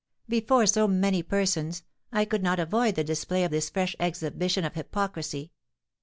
Before 0.27 0.65
so 0.65 0.87
many 0.87 1.21
persons 1.21 1.83
I 2.11 2.25
could 2.25 2.41
not 2.41 2.59
avoid 2.59 2.95
the 2.95 3.03
display 3.03 3.43
of 3.43 3.51
this 3.51 3.69
fresh 3.69 3.95
exhibition 3.99 4.65
of 4.65 4.73
hypocrisy. 4.73 5.51